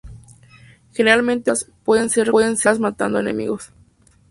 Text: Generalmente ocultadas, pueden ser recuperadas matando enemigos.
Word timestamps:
Generalmente 0.93 1.51
ocultadas, 1.51 1.71
pueden 1.83 2.09
ser 2.09 2.25
recuperadas 2.25 2.79
matando 2.79 3.19
enemigos. 3.19 3.69